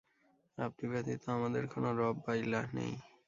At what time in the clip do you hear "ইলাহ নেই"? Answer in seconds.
2.43-2.93